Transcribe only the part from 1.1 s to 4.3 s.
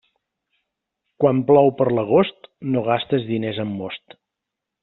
Quan plou per l'agost, no gastes diners en most.